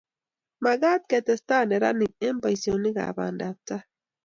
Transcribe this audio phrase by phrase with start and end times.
[0.63, 3.83] Magat ketesta neranik eng boisionikab bandaptai